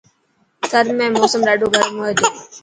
ٿر 0.69 0.85
۾ 1.01 1.05
موسم 1.17 1.39
ڏاڌو 1.47 1.67
گرم 1.73 1.95
هئي 2.03 2.13
ٿو. 2.17 2.25